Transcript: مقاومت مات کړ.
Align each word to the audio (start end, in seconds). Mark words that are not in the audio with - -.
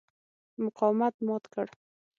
مقاومت 0.63 1.13
مات 1.27 1.43
کړ. 1.53 1.67